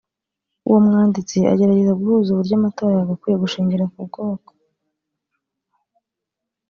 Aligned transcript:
uwo 0.67 0.77
mwanditsi 0.85 1.37
agerageza 1.53 1.97
guhuza 1.99 2.29
uburyo 2.31 2.53
amatora 2.59 2.93
yagakwiye 2.95 3.37
gushingira 3.43 3.85
ku 3.91 3.99
bwoko 4.07 4.49